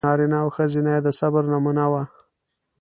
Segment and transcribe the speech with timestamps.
[0.07, 1.93] نارینه او ښځینه یې د صبر نمونه و.